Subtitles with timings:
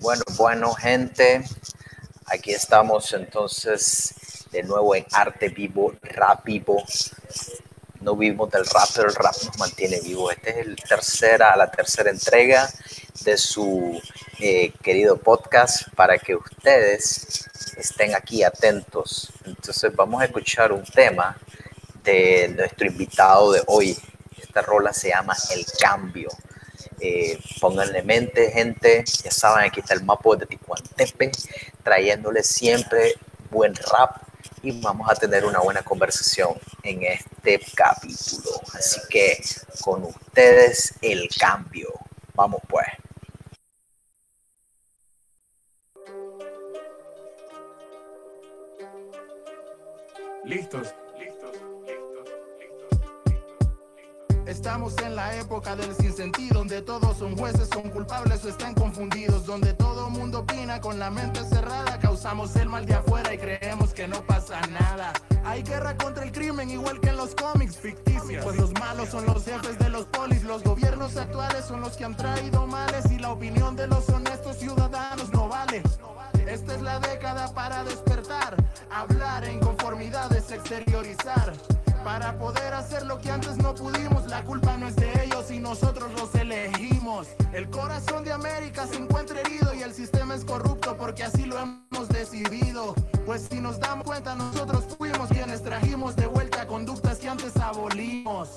[0.00, 1.44] Bueno, bueno, gente,
[2.24, 4.14] aquí estamos entonces
[4.50, 6.82] de nuevo en Arte Vivo, Rap Vivo.
[8.00, 10.30] No vivimos del rap, pero el rap nos mantiene vivo.
[10.30, 12.66] Esta es el tercera, la tercera entrega
[13.24, 14.00] de su
[14.38, 19.30] eh, querido podcast para que ustedes estén aquí atentos.
[19.44, 21.36] Entonces vamos a escuchar un tema
[22.02, 23.98] de nuestro invitado de hoy.
[24.40, 26.30] Esta rola se llama El Cambio.
[27.00, 29.04] Eh, pónganle mente, gente.
[29.24, 31.32] Ya saben, aquí está el mapa de Ticuantepe,
[31.82, 33.14] trayéndole siempre
[33.50, 34.22] buen rap
[34.62, 36.50] y vamos a tener una buena conversación
[36.82, 38.60] en este capítulo.
[38.74, 39.42] Así que
[39.80, 41.88] con ustedes el cambio.
[42.34, 42.86] Vamos pues.
[50.44, 50.94] Listos.
[54.50, 59.46] Estamos en la época del sinsentido, donde todos son jueces, son culpables o están confundidos,
[59.46, 63.94] donde todo mundo opina con la mente cerrada, causamos el mal de afuera y creemos
[63.94, 65.12] que no pasa nada.
[65.44, 69.24] Hay guerra contra el crimen igual que en los cómics ficticios, pues los malos son
[69.24, 73.20] los jefes de los polis, los gobiernos actuales son los que han traído males y
[73.20, 75.80] la opinión de los honestos ciudadanos no vale.
[76.48, 78.56] Esta es la década para despertar,
[78.90, 81.52] hablar en conformidades, exteriorizar.
[82.04, 85.58] Para poder hacer lo que antes no pudimos, la culpa no es de ellos y
[85.58, 87.28] nosotros los elegimos.
[87.52, 91.58] El corazón de América se encuentra herido y el sistema es corrupto porque así lo
[91.58, 92.94] hemos decidido.
[93.26, 98.50] Pues si nos damos cuenta, nosotros fuimos quienes trajimos de vuelta conductas que antes abolimos.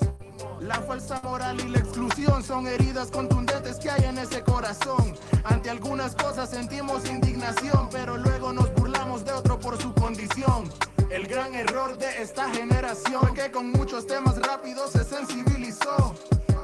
[0.60, 5.14] La falsa moral y la exclusión son heridas contundentes que hay en ese corazón.
[5.44, 10.70] Ante algunas cosas sentimos indignación, pero luego nos burlamos de otro por su condición.
[11.14, 16.12] El gran error de esta generación que con muchos temas rápidos se sensibilizó.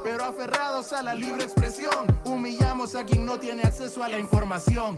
[0.03, 4.97] Pero aferrados a la libre expresión, humillamos a quien no tiene acceso a la información.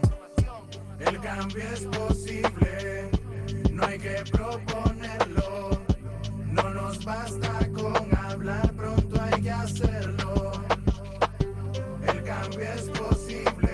[0.98, 3.10] El cambio es posible,
[3.70, 5.70] no hay que proponerlo.
[6.50, 10.50] No nos basta con hablar, pronto hay que hacerlo.
[12.08, 13.73] El cambio es posible,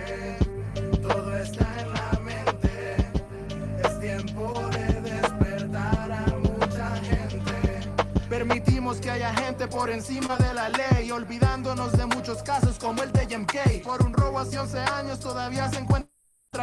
[8.99, 13.25] Que haya gente por encima de la ley, olvidándonos de muchos casos como el de
[13.25, 13.84] JMK.
[13.84, 16.11] Por un robo hace 11 años todavía se encuentra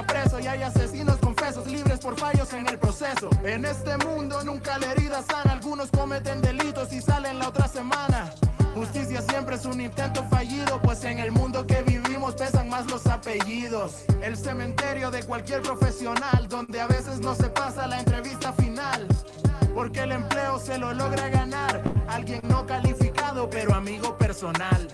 [0.05, 3.29] preso y hay asesinos confesos libres por fallos en el proceso.
[3.43, 8.29] En este mundo nunca la herida sana, algunos cometen delitos y salen la otra semana.
[8.75, 13.07] Justicia siempre es un intento fallido, pues en el mundo que vivimos pesan más los
[13.07, 14.03] apellidos.
[14.21, 19.07] El cementerio de cualquier profesional, donde a veces no se pasa la entrevista final.
[19.77, 24.87] Porque el empleo se lo logra ganar alguien no calificado, pero amigo personal.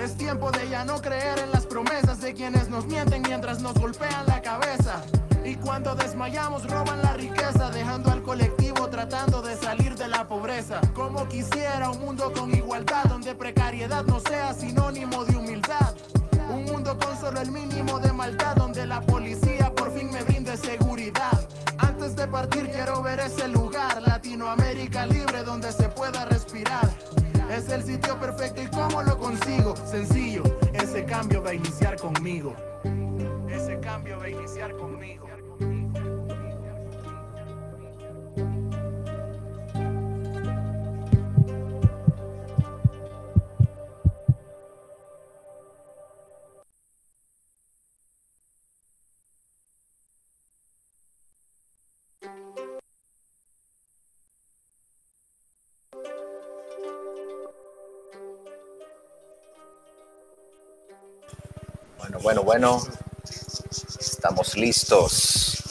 [0.00, 3.74] Es tiempo de ya no creer en las promesas de quienes nos mienten mientras nos
[3.74, 5.02] golpean la cabeza.
[5.44, 10.82] Y cuando desmayamos roban la riqueza, dejando al colectivo tratando de salir de la pobreza.
[10.94, 15.96] Como quisiera un mundo con igualdad, donde precariedad no sea sinónimo de humildad.
[16.48, 20.56] Un mundo con solo el mínimo de maldad, donde la policía por fin me brinde
[20.56, 21.37] seguridad.
[21.98, 26.88] Antes de partir quiero ver ese lugar, Latinoamérica libre, donde se pueda respirar.
[27.50, 29.74] Es el sitio perfecto y cómo lo consigo.
[29.84, 30.44] Sencillo,
[30.74, 32.54] ese cambio va a iniciar conmigo.
[33.48, 35.26] Ese cambio va a iniciar conmigo.
[61.98, 62.82] Bueno, bueno, bueno.
[63.98, 65.62] Estamos listos.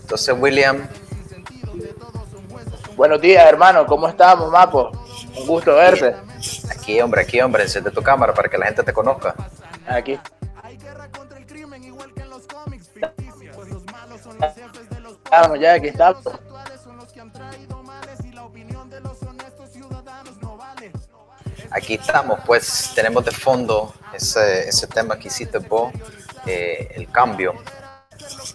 [0.00, 0.88] Entonces, William,
[2.98, 3.86] Buenos días, hermano.
[3.86, 4.90] ¿Cómo estamos, Mapo?
[5.38, 6.16] Un gusto verte.
[6.68, 9.36] aquí, hombre, aquí, hombre, enciende tu cámara para que la gente te conozca.
[9.86, 10.18] Aquí.
[10.64, 11.46] Hay guerra contra el
[21.70, 25.92] Aquí estamos, pues tenemos de fondo ese, tema que hiciste vos,
[26.46, 27.54] eh, el cambio.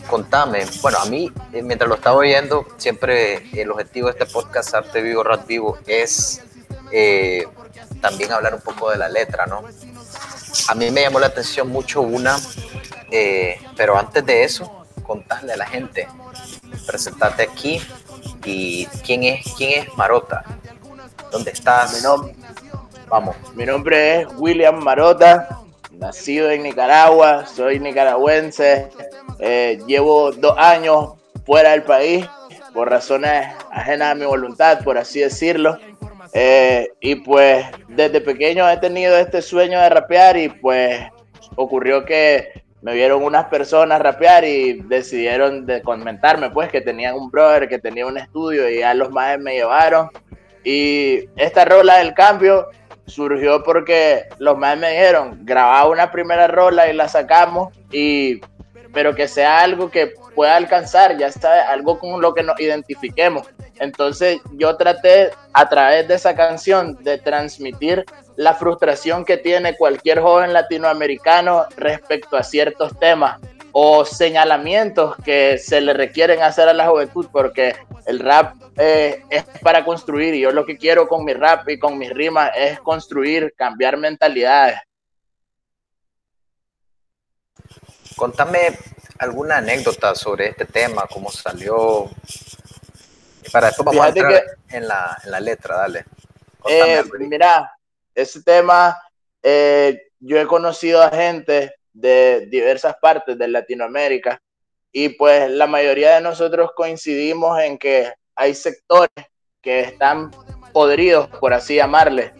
[0.10, 4.74] Contame, bueno, a mí, eh, mientras lo estaba oyendo, siempre el objetivo de este podcast,
[4.74, 6.42] Arte Vivo, Rat Vivo, es
[6.92, 7.48] eh,
[8.01, 9.63] también hablar un poco de la letra, ¿no?
[10.68, 12.38] A mí me llamó la atención mucho una,
[13.12, 16.07] eh, pero antes de eso, contarle a la gente,
[16.86, 17.81] presentarte aquí
[18.45, 20.44] y quién es, quién es Marota,
[21.31, 22.36] dónde estás, Mi, nom-
[23.10, 23.36] vamos.
[23.56, 25.60] mi nombre es William Marota.
[25.92, 28.90] nacido en Nicaragua, soy nicaragüense,
[29.40, 31.14] eh, llevo dos años
[31.46, 32.28] fuera del país
[32.74, 35.78] por razones ajenas a mi voluntad, por así decirlo.
[36.34, 41.00] Eh, y pues desde pequeño he tenido este sueño de rapear y pues
[41.56, 47.30] ocurrió que me vieron unas personas rapear y decidieron de comentarme pues que tenían un
[47.30, 50.10] brother, que tenía un estudio y ya los más me llevaron.
[50.64, 52.68] Y esta rola del cambio
[53.06, 58.42] surgió porque los más me dijeron, grababa una primera rola y la sacamos y
[58.94, 63.48] pero que sea algo que pueda alcanzar, ya está, algo con lo que nos identifiquemos.
[63.80, 68.06] Entonces yo traté a través de esa canción de transmitir
[68.36, 73.40] la frustración que tiene cualquier joven latinoamericano respecto a ciertos temas
[73.75, 77.75] o señalamientos que se le requieren hacer a la juventud, porque
[78.06, 81.80] el rap eh, es para construir y yo lo que quiero con mi rap y
[81.80, 84.80] con mis rimas es construir, cambiar mentalidades.
[88.16, 88.78] Contame
[89.18, 92.12] alguna anécdota sobre este tema, cómo salió.
[93.52, 96.06] Para después vamos a entrar en, la, en, la, letra, dale.
[96.69, 97.76] Eh, mira,
[98.14, 98.96] ese tema,
[99.42, 104.42] eh, yo he conocido a gente de diversas partes de Latinoamérica
[104.92, 109.25] y pues la mayoría de nosotros coincidimos en que hay sectores
[109.62, 110.31] que están
[110.72, 112.34] podridos, por así llamarle.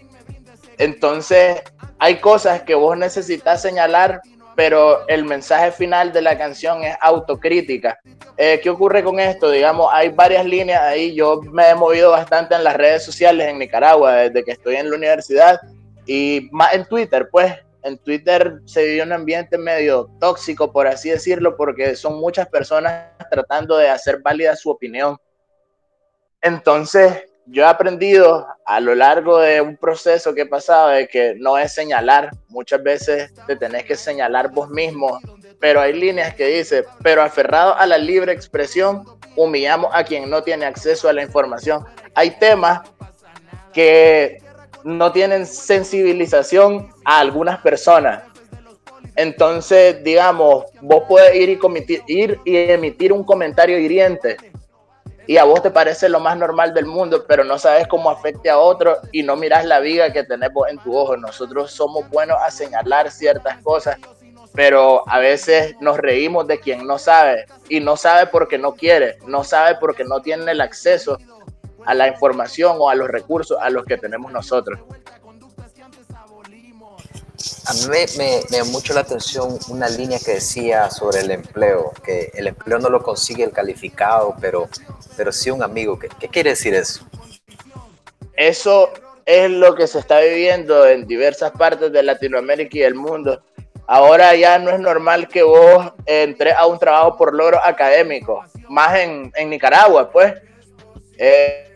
[0.77, 1.61] Entonces,
[2.00, 4.21] hay cosas que vos necesitas señalar
[4.55, 8.00] pero el mensaje final de la canción es autocrítica.
[8.38, 9.50] Eh, ¿Qué ocurre con esto?
[9.50, 11.13] Digamos, hay varias líneas ahí.
[11.13, 14.89] Yo me he movido bastante en las redes sociales en Nicaragua desde que estoy en
[14.89, 15.59] la universidad
[16.05, 17.53] y más en Twitter, pues.
[17.83, 23.09] En Twitter se vive un ambiente medio tóxico, por así decirlo, porque son muchas personas
[23.30, 25.18] tratando de hacer válida su opinión.
[26.41, 31.35] Entonces, yo he aprendido a lo largo de un proceso que he pasado de que
[31.38, 35.19] no es señalar, muchas veces te tenés que señalar vos mismo,
[35.59, 39.03] pero hay líneas que dice, pero aferrado a la libre expresión,
[39.36, 41.86] humillamos a quien no tiene acceso a la información.
[42.15, 42.81] Hay temas
[43.74, 44.42] que
[44.83, 48.24] no tienen sensibilización a algunas personas.
[49.15, 54.38] Entonces, digamos, vos puedes ir y, ir y emitir un comentario hiriente,
[55.25, 58.50] y a vos te parece lo más normal del mundo, pero no sabes cómo afecte
[58.50, 61.15] a otro y no miras la viga que tenemos en tu ojo.
[61.15, 63.97] Nosotros somos buenos a señalar ciertas cosas,
[64.53, 69.18] pero a veces nos reímos de quien no sabe y no sabe porque no quiere,
[69.25, 71.18] no sabe porque no tiene el acceso
[71.85, 74.80] a la información o a los recursos a los que tenemos nosotros.
[77.65, 81.91] A mí me, me, me, mucho la atención una línea que decía sobre el empleo,
[82.03, 84.69] que el empleo no lo consigue el calificado, pero,
[85.15, 85.97] pero sí un amigo.
[85.97, 87.06] ¿Qué, ¿Qué quiere decir eso?
[88.36, 88.91] Eso
[89.25, 93.41] es lo que se está viviendo en diversas partes de Latinoamérica y del mundo.
[93.88, 98.97] Ahora ya no es normal que vos entres a un trabajo por logro académico, más
[98.97, 100.33] en, en Nicaragua, pues.
[101.18, 101.72] Eh,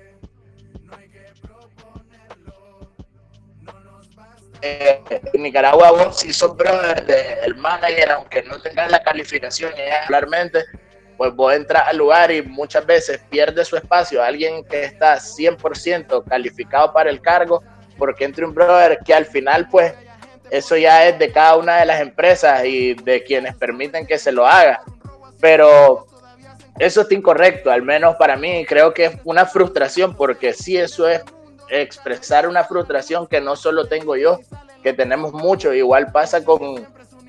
[4.61, 5.01] Eh,
[5.33, 10.65] en Nicaragua vos si sos brother del manager, aunque no tengas la calificación ejemplarmente,
[11.15, 16.23] pues vos entras al lugar y muchas veces pierdes su espacio alguien que está 100%
[16.25, 17.63] calificado para el cargo,
[17.97, 19.93] porque entre un brother que al final pues
[20.49, 24.31] eso ya es de cada una de las empresas y de quienes permiten que se
[24.31, 24.81] lo haga.
[25.39, 26.07] Pero
[26.79, 31.07] eso está incorrecto, al menos para mí creo que es una frustración porque si eso
[31.07, 31.21] es
[31.69, 34.39] expresar una frustración que no solo tengo yo,
[34.83, 36.87] que tenemos mucho, igual pasa con,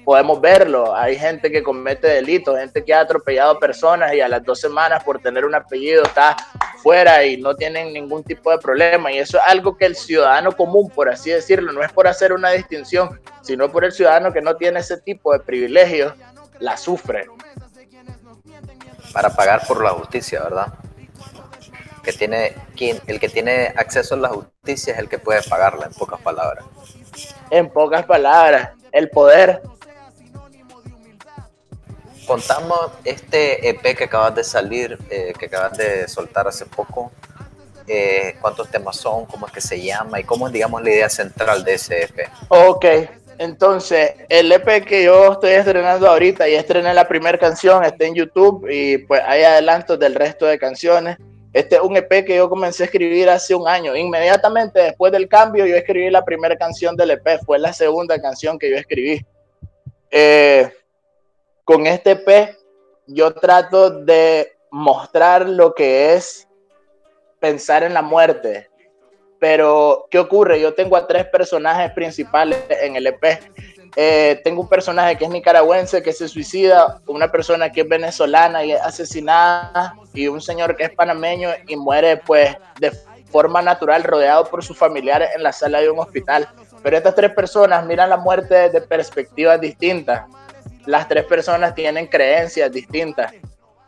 [0.08, 4.42] podemos verlo, hay gente que comete delitos, gente que ha atropellado personas y a las
[4.42, 6.34] dos semanas por tener un apellido está
[6.82, 9.12] fuera y no tienen ningún tipo de problema.
[9.12, 12.32] Y eso es algo que el ciudadano común, por así decirlo, no es por hacer
[12.32, 16.14] una distinción, sino por el ciudadano que no tiene ese tipo de privilegios,
[16.58, 17.26] la sufre.
[19.12, 20.72] Para pagar por la justicia, ¿verdad?
[22.02, 25.86] Que tiene, quien, el que tiene acceso a la justicia es el que puede pagarla,
[25.86, 26.64] en pocas palabras.
[27.50, 29.62] En pocas palabras, el poder.
[32.26, 37.10] Contamos este EP que acabas de salir, eh, que acabas de soltar hace poco.
[37.86, 39.24] Eh, ¿Cuántos temas son?
[39.24, 40.20] ¿Cómo es que se llama?
[40.20, 42.28] ¿Y cómo es, digamos, la idea central de ese EP?
[42.48, 42.84] Ok,
[43.38, 48.14] entonces, el EP que yo estoy estrenando ahorita y estrené la primera canción, está en
[48.14, 51.18] YouTube y pues hay adelantos del resto de canciones.
[51.58, 53.96] Este es un EP que yo comencé a escribir hace un año.
[53.96, 57.40] Inmediatamente después del cambio, yo escribí la primera canción del EP.
[57.44, 59.26] Fue la segunda canción que yo escribí.
[60.08, 60.72] Eh,
[61.64, 62.56] con este EP,
[63.08, 66.46] yo trato de mostrar lo que es
[67.40, 68.70] pensar en la muerte.
[69.40, 70.60] Pero, ¿qué ocurre?
[70.60, 73.40] Yo tengo a tres personajes principales en el EP
[74.00, 78.64] eh, tengo un personaje que es nicaragüense que se suicida, una persona que es venezolana
[78.64, 82.92] y es asesinada, y un señor que es panameño y muere pues de
[83.28, 86.48] forma natural rodeado por sus familiares en la sala de un hospital.
[86.80, 90.26] Pero estas tres personas miran la muerte desde perspectivas distintas.
[90.86, 93.32] Las tres personas tienen creencias distintas.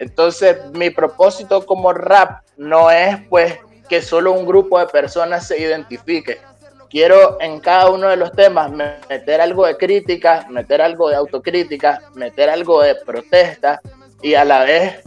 [0.00, 5.60] Entonces, mi propósito como rap no es pues que solo un grupo de personas se
[5.60, 6.40] identifique.
[6.90, 8.68] Quiero en cada uno de los temas
[9.08, 13.80] meter algo de crítica, meter algo de autocrítica, meter algo de protesta
[14.20, 15.00] y a la vez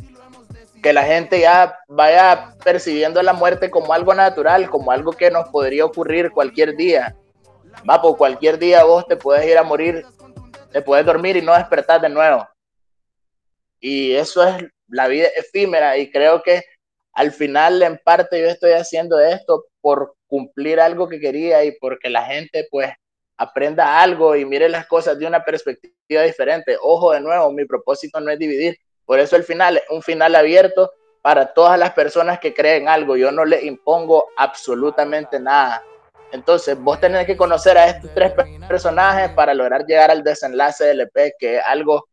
[0.81, 5.49] que la gente ya vaya percibiendo la muerte como algo natural, como algo que nos
[5.49, 7.17] podría ocurrir cualquier día.
[7.89, 10.05] Va, por cualquier día vos te puedes ir a morir,
[10.71, 12.47] te puedes dormir y no despertar de nuevo.
[13.81, 16.63] Y eso es la vida efímera y creo que
[17.13, 22.10] al final en parte yo estoy haciendo esto por cumplir algo que quería y porque
[22.10, 22.91] la gente pues
[23.38, 26.77] aprenda algo y mire las cosas de una perspectiva diferente.
[26.82, 30.36] Ojo de nuevo, mi propósito no es dividir, por eso el final es un final
[30.36, 30.91] abierto
[31.22, 33.15] para todas las personas que creen algo.
[33.15, 35.84] Yo no le impongo absolutamente nada.
[36.32, 38.34] Entonces, vos tenés que conocer a estos tres
[38.67, 42.08] personajes para lograr llegar al desenlace del EP, que es algo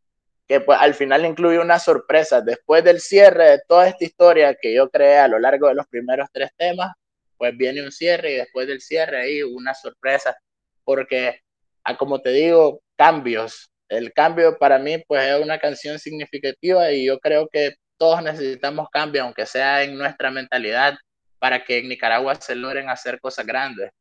[0.51, 2.41] que pues, al final incluye una sorpresa.
[2.41, 5.87] Después del cierre de toda esta historia que yo creé a lo largo de los
[5.87, 6.91] primeros tres temas,
[7.39, 10.37] pues viene un cierre y después del cierre ahí una sorpresa,
[10.83, 11.39] porque,
[11.85, 13.71] ah, como te digo, cambios.
[13.89, 18.89] El cambio para mí pues es una canción significativa y yo creo que todos necesitamos
[18.91, 20.95] cambio, aunque sea en nuestra mentalidad,
[21.39, 23.93] para que en Nicaragua se logren hacer cosas grandes.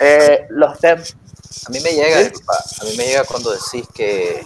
[0.00, 1.16] Eh, los temas.
[1.66, 4.44] A mí me llega, a mí me llega cuando decís que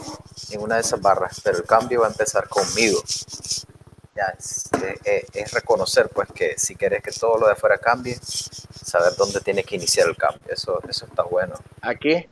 [0.51, 3.03] en una de esas barras, pero el cambio va a empezar conmigo.
[4.15, 4.71] Ya, es,
[5.05, 9.41] eh, es, reconocer pues que si quieres que todo lo de afuera cambie, saber dónde
[9.41, 10.53] tiene que iniciar el cambio.
[10.53, 11.55] Eso, eso está bueno.
[11.83, 12.29] Aquí.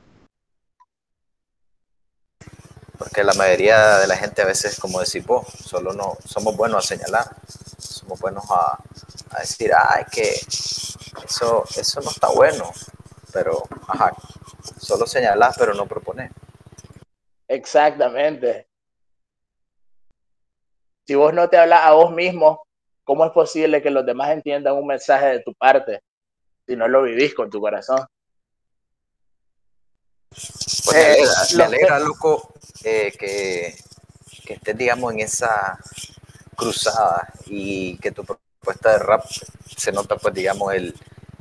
[2.99, 6.85] Porque la mayoría de la gente a veces, como decís vos, solo no somos buenos
[6.85, 7.37] a señalar,
[7.79, 8.79] somos buenos a,
[9.31, 10.39] a decir, ay, que
[11.27, 12.71] eso, eso no está bueno,
[13.33, 14.13] pero, ajá,
[14.79, 16.31] solo señalar, pero no proponer.
[17.49, 18.69] Exactamente.
[21.07, 22.67] Si vos no te hablas a vos mismo,
[23.05, 26.01] ¿cómo es posible que los demás entiendan un mensaje de tu parte
[26.67, 28.07] si no lo vivís con tu corazón?
[30.85, 32.55] Pues eh, me alegra, loco,
[32.85, 33.75] eh, que,
[34.47, 35.79] que estés, digamos, en esa
[36.57, 38.25] cruzada y que tu
[38.63, 39.25] propuesta de rap
[39.77, 40.95] se nota, pues, digamos, el,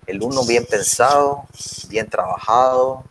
[0.07, 1.45] el uno bien pensado,
[1.87, 3.03] bien trabajado,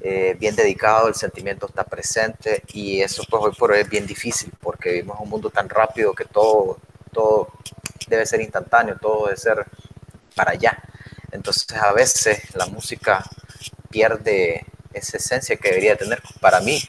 [0.00, 4.06] eh, bien dedicado, el sentimiento está presente y eso pues hoy por hoy es bien
[4.06, 6.78] difícil porque vivimos un mundo tan rápido que todo,
[7.10, 7.48] todo
[8.06, 9.66] debe ser instantáneo, todo debe ser
[10.36, 10.78] para allá.
[11.32, 13.24] Entonces a veces la música
[13.90, 16.80] pierde esa esencia que debería tener para mí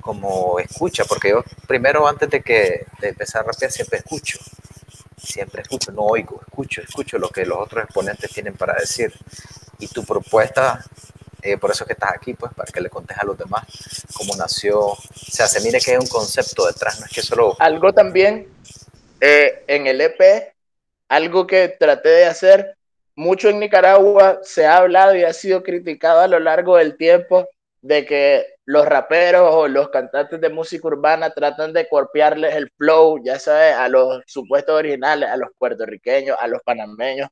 [0.00, 4.38] como escucha, porque yo primero antes de que de empezar a rapear siempre escucho,
[5.26, 9.12] siempre escucho, no oigo, escucho, escucho lo que los otros exponentes tienen para decir.
[9.78, 10.82] Y tu propuesta
[11.46, 13.64] eh, por eso es que estás aquí, pues, para que le contes a los demás
[14.14, 14.80] cómo nació.
[14.80, 14.98] O
[15.30, 17.54] sea, se mire que hay un concepto detrás, no es que solo...
[17.60, 18.48] Algo también
[19.20, 20.52] eh, en el EP,
[21.08, 22.76] algo que traté de hacer,
[23.14, 27.46] mucho en Nicaragua se ha hablado y ha sido criticado a lo largo del tiempo
[27.80, 33.22] de que los raperos o los cantantes de música urbana tratan de copiarles el flow,
[33.24, 37.28] ya sabes, a los supuestos originales, a los puertorriqueños, a los panameños.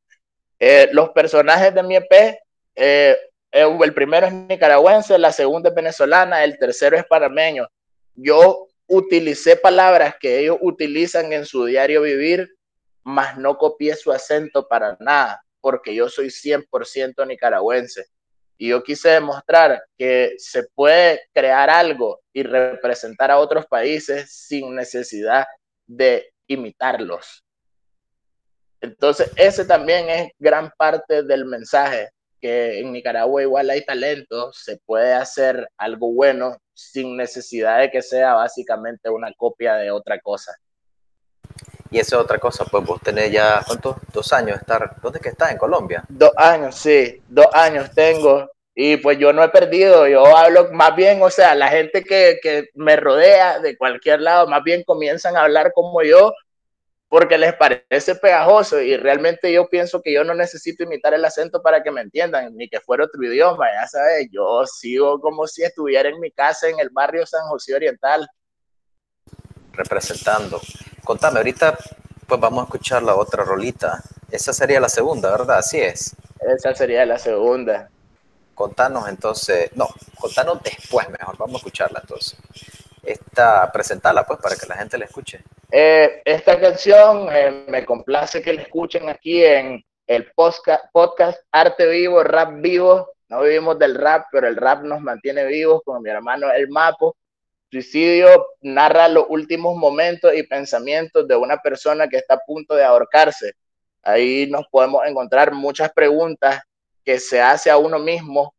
[0.59, 2.39] Eh, los personajes de mi EP
[2.77, 3.17] eh,
[3.53, 7.69] eh, el primero es nicaragüense, la segunda es venezolana, el tercero es panameño.
[8.15, 12.49] Yo utilicé palabras que ellos utilizan en su diario vivir,
[13.03, 18.07] mas no copié su acento para nada, porque yo soy 100% nicaragüense.
[18.57, 24.75] Y yo quise demostrar que se puede crear algo y representar a otros países sin
[24.75, 25.45] necesidad
[25.87, 27.45] de imitarlos.
[28.81, 34.77] Entonces, ese también es gran parte del mensaje que en Nicaragua igual hay talento, se
[34.85, 40.55] puede hacer algo bueno sin necesidad de que sea básicamente una copia de otra cosa.
[41.95, 43.95] Y esa otra cosa, pues vos tenés ya, ¿cuántos?
[44.13, 45.53] Dos años estar, ¿dónde es que estás?
[45.53, 46.03] ¿En Colombia?
[46.09, 48.51] Dos años, sí, dos años tengo.
[48.75, 52.41] Y pues yo no he perdido, yo hablo más bien, o sea, la gente que,
[52.43, 56.33] que me rodea de cualquier lado, más bien comienzan a hablar como yo
[57.09, 61.63] porque les parece pegajoso y realmente yo pienso que yo no necesito imitar el acento
[61.63, 65.63] para que me entiendan, ni que fuera otro idioma, ya sabes, yo sigo como si
[65.63, 68.27] estuviera en mi casa en el barrio San José Oriental.
[69.75, 70.61] Representando.
[71.05, 71.77] Contame, ahorita
[72.27, 74.03] pues vamos a escuchar la otra rolita.
[74.31, 75.59] Esa sería la segunda, ¿verdad?
[75.59, 76.17] Así es.
[76.41, 77.91] Esa sería la segunda.
[78.55, 82.39] contanos entonces, no, contanos después mejor, vamos a escucharla entonces.
[83.03, 85.43] Esta, presentarla pues para que la gente la escuche.
[85.71, 91.87] Eh, esta canción eh, me complace que la escuchen aquí en el podcast, podcast Arte
[91.87, 93.11] Vivo, Rap Vivo.
[93.29, 97.17] No vivimos del rap, pero el rap nos mantiene vivos, como mi hermano El Mapo.
[97.75, 102.85] Suicidio narra los últimos momentos y pensamientos de una persona que está a punto de
[102.85, 103.55] ahorcarse.
[104.01, 106.61] Ahí nos podemos encontrar muchas preguntas
[107.05, 108.55] que se hace a uno mismo,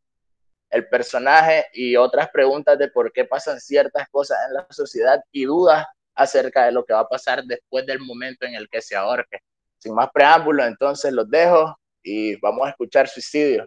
[0.68, 5.46] el personaje, y otras preguntas de por qué pasan ciertas cosas en la sociedad y
[5.46, 8.96] dudas acerca de lo que va a pasar después del momento en el que se
[8.96, 9.38] ahorque.
[9.78, 13.66] Sin más preámbulos, entonces los dejo y vamos a escuchar Suicidio.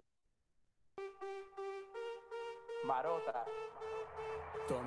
[2.84, 3.46] Marota.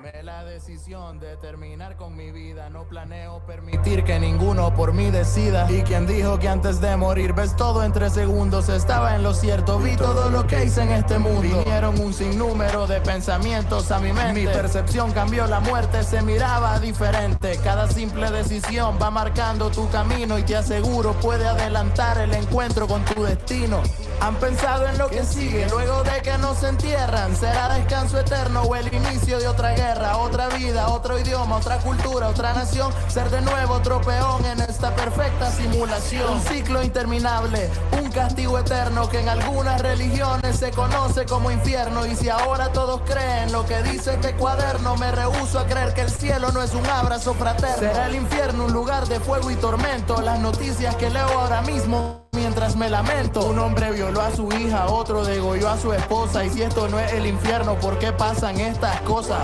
[0.03, 2.69] Tomé la decisión de terminar con mi vida.
[2.69, 5.65] No planeo permitir que ninguno por mí decida.
[5.71, 9.33] Y quien dijo que antes de morir ves todo en tres segundos, estaba en lo
[9.33, 9.79] cierto.
[9.79, 11.41] Vi todo lo que hice en este mundo.
[11.41, 14.41] Vinieron un sinnúmero de pensamientos a mi mente.
[14.41, 17.57] Mi percepción cambió, la muerte se miraba diferente.
[17.63, 23.05] Cada simple decisión va marcando tu camino y te aseguro puede adelantar el encuentro con
[23.05, 23.81] tu destino.
[24.19, 27.35] Han pensado en lo que sigue luego de que nos entierran.
[27.35, 32.29] Será descanso eterno o el inicio de otra guerra, otra vida, otro idioma, otra cultura,
[32.29, 32.91] otra nación.
[33.07, 36.33] Ser de nuevo otro peón en esta perfecta simulación.
[36.33, 37.69] Un ciclo interminable,
[38.01, 42.05] un castigo eterno que en algunas religiones se conoce como infierno.
[42.05, 46.01] Y si ahora todos creen lo que dice este cuaderno, me rehuso a creer que
[46.01, 47.77] el cielo no es un abrazo fraterno.
[47.77, 50.21] Será el infierno un lugar de fuego y tormento.
[50.21, 53.45] Las noticias que leo ahora mismo mientras me lamento.
[53.45, 56.43] Un hombre violó a su hija, otro degolló a su esposa.
[56.43, 59.39] Y si esto no es el infierno, ¿por qué pasan estas cosas?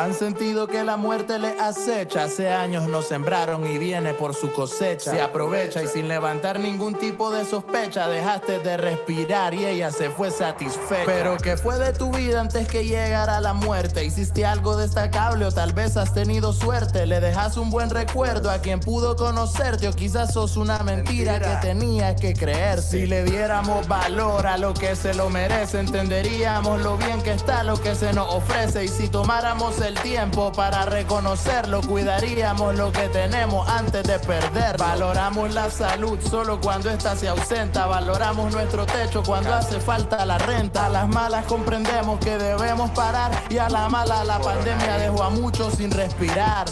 [0.00, 2.24] Han sentido que la muerte le acecha.
[2.24, 5.10] Hace años nos sembraron y viene por su cosecha.
[5.10, 10.08] Se aprovecha y sin levantar ningún tipo de sospecha, dejaste de respirar y ella se
[10.08, 11.02] fue satisfecha.
[11.04, 14.02] Pero ¿qué fue de tu vida antes que llegara la muerte?
[14.02, 17.04] ¿Hiciste algo destacable o tal vez has tenido suerte?
[17.04, 19.86] ¿Le dejas un buen recuerdo a quien pudo conocerte?
[19.86, 22.80] O quizás sos una mentira, que tenía que creer.
[22.80, 27.62] Si le diéramos valor a lo que se lo merece, entenderíamos lo bien que está
[27.64, 28.86] lo que se nos ofrece.
[28.86, 34.76] Y si tomáramos el tiempo para reconocerlo, cuidaríamos lo que tenemos antes de perder.
[34.76, 37.86] Valoramos la salud solo cuando ésta se ausenta.
[37.86, 40.86] Valoramos nuestro techo cuando hace falta la renta.
[40.86, 45.30] A las malas comprendemos que debemos parar y a la mala la pandemia dejó a
[45.30, 46.66] muchos sin respirar.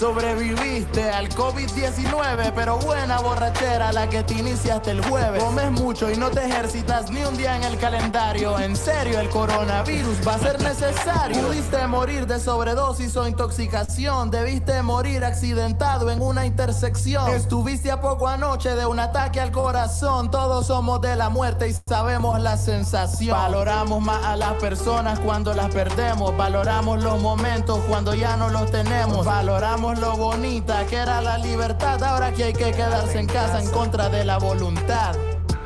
[0.00, 5.44] Sobreviviste al COVID-19, pero buena borrachera la que te iniciaste el jueves.
[5.44, 8.58] Comes mucho y no te ejercitas ni un día en el calendario.
[8.58, 11.46] En serio, el coronavirus va a ser necesario.
[11.46, 14.30] Pudiste morir de sobredosis o intoxicación.
[14.30, 17.28] Debiste morir accidentado en una intersección.
[17.32, 20.30] Estuviste a poco anoche de un ataque al corazón.
[20.30, 23.36] Todos somos de la muerte y sabemos la sensación.
[23.36, 26.34] Valoramos más a las personas cuando las perdemos.
[26.38, 29.26] Valoramos los momentos cuando ya no los tenemos.
[29.26, 32.02] Valoramos lo bonita que era la libertad.
[32.02, 35.14] Ahora que hay que quedarse en casa en contra de la voluntad.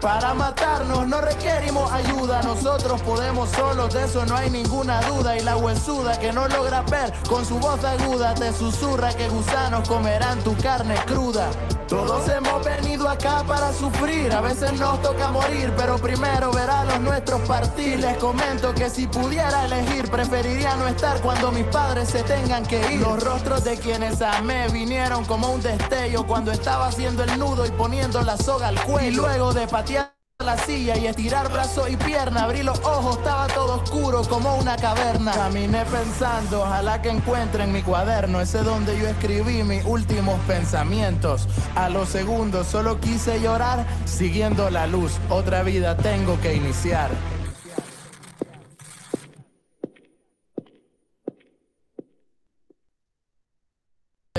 [0.04, 5.34] Para matarnos no requerimos ayuda, nosotros podemos solos, de eso no hay ninguna duda.
[5.34, 9.88] Y la huesuda que no logra ver con su voz aguda te susurra que gusanos
[9.88, 11.48] comerán tu carne cruda.
[11.88, 16.84] Todos hemos venido acá para sufrir, a veces nos toca morir, pero primero ver a
[16.84, 18.00] los nuestros partir.
[18.00, 22.92] Les comento que si pudiera elegir, preferiría no estar cuando mis padres se tengan que
[22.92, 23.00] ir.
[23.00, 27.70] Los rostros de quienes amé vinieron como un destello cuando estaba haciendo el nudo y
[27.70, 29.08] poniendo la soga al cuello.
[29.08, 29.93] Y luego de patear
[30.42, 34.77] la silla y estirar brazo y pierna, abrí los ojos, estaba todo oscuro como una
[34.77, 35.31] caverna.
[35.31, 41.47] Caminé pensando, ojalá que encuentren mi cuaderno, ese donde yo escribí mis últimos pensamientos.
[41.77, 47.11] A los segundos solo quise llorar, siguiendo la luz, otra vida tengo que iniciar.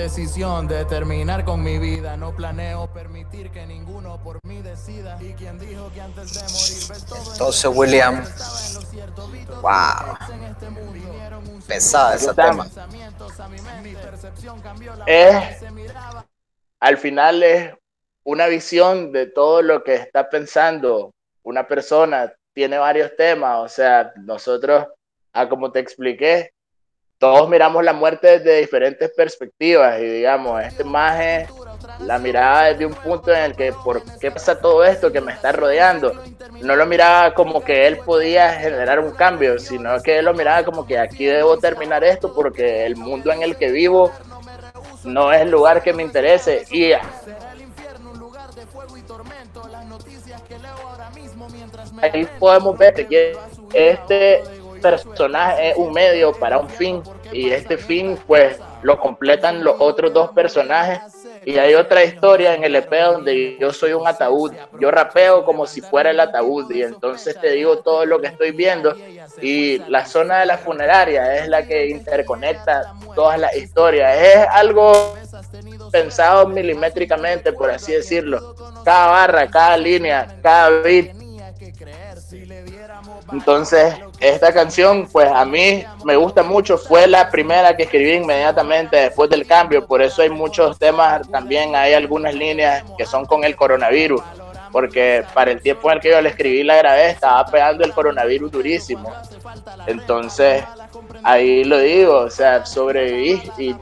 [0.06, 2.16] Decisión de terminar con mi vida.
[2.16, 5.18] No planeo permitir que ninguno por mí decida.
[5.20, 8.24] Y quien dijo que antes de morir ves todo en Entonces, William,
[9.60, 10.66] wow, en este
[11.66, 12.68] pesada ese tema.
[15.72, 16.24] miraba.
[16.78, 17.74] al final es
[18.22, 21.10] una visión de todo lo que está pensando
[21.42, 22.32] una persona.
[22.54, 24.86] Tiene varios temas, o sea, nosotros,
[25.32, 26.52] ah, como te expliqué,
[27.18, 31.48] todos miramos la muerte desde diferentes perspectivas y digamos, este maje
[32.00, 35.32] la miraba desde un punto en el que, ¿por qué pasa todo esto que me
[35.32, 36.12] está rodeando?
[36.60, 40.64] No lo miraba como que él podía generar un cambio, sino que él lo miraba
[40.64, 44.12] como que aquí debo terminar esto porque el mundo en el que vivo
[45.04, 46.64] no es el lugar que me interese.
[46.70, 46.92] Y
[52.02, 53.36] ahí podemos ver que
[53.72, 54.42] este
[54.80, 60.12] personaje es un medio para un fin y este fin pues lo completan los otros
[60.12, 61.00] dos personajes
[61.44, 65.66] y hay otra historia en el EP donde yo soy un ataúd, yo rapeo como
[65.66, 68.94] si fuera el ataúd y entonces te digo todo lo que estoy viendo
[69.40, 75.16] y la zona de la funeraria es la que interconecta todas las historias, es algo
[75.90, 81.16] pensado milimétricamente por así decirlo, cada barra, cada línea, cada beat
[83.32, 88.96] entonces, esta canción, pues a mí me gusta mucho, fue la primera que escribí inmediatamente
[88.96, 91.74] después del cambio, por eso hay muchos temas, también.
[91.76, 94.22] Hay algunas líneas que son con el coronavirus,
[94.72, 97.92] porque para el tiempo en el que yo le escribí la grabé, estaba pegando el
[97.92, 99.12] coronavirus durísimo.
[99.86, 100.64] Entonces,
[101.22, 103.74] ahí lo digo, o sea, sobreviví y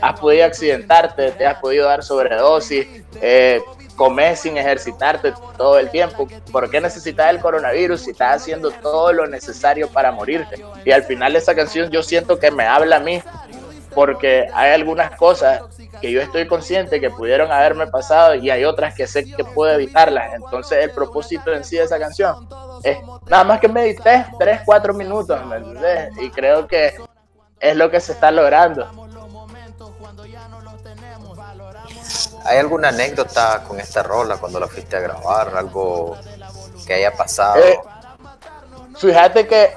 [0.00, 2.86] has podido accidentarte, te has podido dar sobredosis,
[3.20, 3.60] eh,
[3.96, 6.28] comes sin ejercitarte todo el tiempo.
[6.52, 10.64] ¿Por qué necesitas el coronavirus si estás haciendo todo lo necesario para morirte?
[10.84, 13.22] Y al final esa canción yo siento que me habla a mí
[13.94, 15.62] porque hay algunas cosas
[16.02, 19.72] que yo estoy consciente que pudieron haberme pasado y hay otras que sé que puedo
[19.72, 20.34] evitarlas.
[20.34, 22.46] Entonces el propósito en sí de esa canción
[22.82, 26.10] es nada más que medité 3, 4 minutos, ¿me entendés?
[26.20, 26.94] Y creo que
[27.58, 29.05] es lo que se está logrando.
[32.46, 35.56] ¿Hay alguna anécdota con esta rola cuando la fuiste a grabar?
[35.56, 36.16] ¿Algo
[36.86, 37.58] que haya pasado?
[37.58, 37.78] Eh,
[38.96, 39.70] fíjate que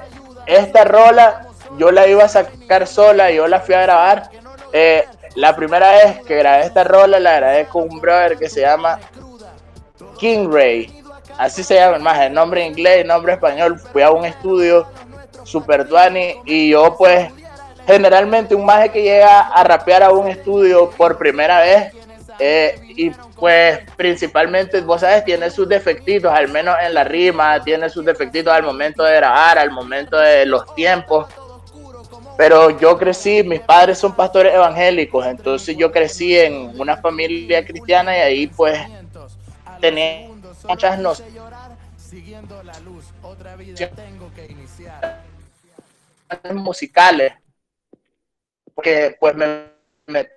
[0.46, 1.46] esta rola
[1.78, 4.30] yo la iba a sacar sola y yo la fui a grabar.
[4.72, 5.04] Eh,
[5.34, 9.00] la primera vez que grabé esta rola la grabé con un brother que se llama
[10.18, 11.02] King Ray.
[11.38, 13.78] Así se llama, más el nombre inglés, el nombre español.
[13.78, 14.86] Fui a un estudio
[15.44, 17.32] super tuani y yo pues
[17.86, 21.92] generalmente un maje que llega a rapear a un estudio por primera vez
[22.42, 27.90] eh, y pues principalmente, vos sabes, tiene sus defectitos, al menos en la rima, tiene
[27.90, 31.26] sus defectitos al momento de grabar, al momento de los tiempos.
[32.38, 38.16] Pero yo crecí, mis padres son pastores evangélicos, entonces yo crecí en una familia cristiana
[38.16, 38.78] y ahí pues
[39.78, 40.26] tenía
[40.66, 41.34] muchas nociones
[46.54, 47.34] musicales,
[48.74, 50.30] porque pues me,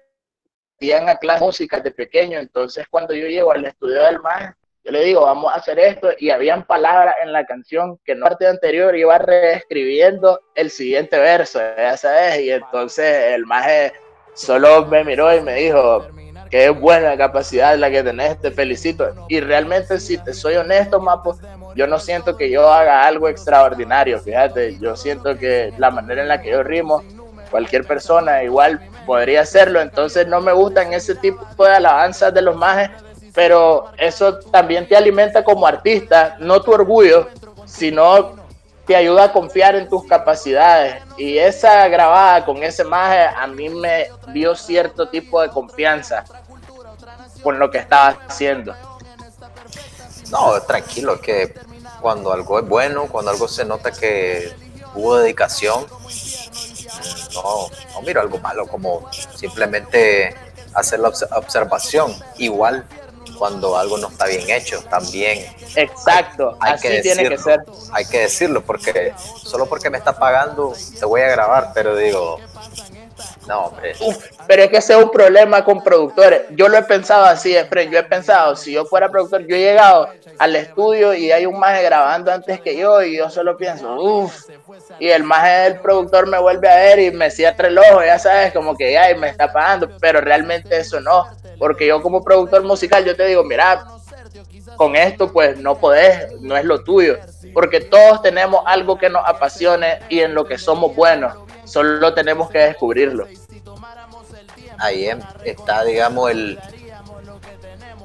[0.91, 5.06] a clase música de pequeño, entonces cuando yo llego al estudio del más, yo le
[5.06, 8.48] digo, vamos a hacer esto, y habían palabras en la canción que en la parte
[8.48, 13.93] anterior iba reescribiendo el siguiente verso, ya sabes, y entonces el maje
[14.34, 16.06] solo me miró y me dijo,
[16.50, 19.26] qué buena capacidad la que tenés, te felicito.
[19.30, 21.38] Y realmente, si te soy honesto, Mapo,
[21.76, 26.28] yo no siento que yo haga algo extraordinario, fíjate, yo siento que la manera en
[26.28, 27.04] la que yo rimo,
[27.54, 32.56] cualquier persona igual podría hacerlo, entonces no me gustan ese tipo de alabanzas de los
[32.56, 32.89] majes,
[33.32, 37.30] pero eso también te alimenta como artista, no tu orgullo,
[37.66, 38.34] sino
[38.88, 41.04] te ayuda a confiar en tus capacidades.
[41.16, 46.24] Y esa grabada con ese maje a mí me dio cierto tipo de confianza
[47.44, 48.74] con lo que estaba haciendo.
[50.32, 51.54] No, tranquilo, que
[52.02, 54.52] cuando algo es bueno, cuando algo se nota que
[54.96, 55.86] hubo dedicación,
[57.34, 60.36] no, no miro algo malo, como simplemente
[60.74, 62.15] hacer la observación.
[62.38, 62.86] Igual
[63.38, 65.54] cuando algo no está bien hecho, también.
[65.76, 67.63] Exacto, hay, así que tiene que ser.
[67.91, 72.39] Hay que decirlo, porque solo porque me está pagando, te voy a grabar, pero digo,
[73.48, 73.94] no, hombre.
[74.48, 76.44] pero es que ese es un problema con productores.
[76.52, 77.92] Yo lo he pensado así, Efren.
[77.92, 81.60] Yo he pensado, si yo fuera productor, yo he llegado al estudio y hay un
[81.60, 84.50] maje grabando antes que yo y yo solo pienso, uff.
[85.00, 88.18] Y el maje del productor me vuelve a ver y me cierra el ojo, ya
[88.20, 89.90] sabes, como que ya me está pagando.
[90.00, 91.26] Pero realmente eso no.
[91.60, 93.86] Porque yo como productor musical, yo te digo, mira,
[94.78, 97.18] con esto pues no podés, no es lo tuyo.
[97.54, 101.34] Porque todos tenemos algo que nos apasione y en lo que somos buenos
[101.65, 103.28] solo tenemos que descubrirlo.
[104.78, 105.10] Ahí
[105.45, 106.60] está, digamos, el...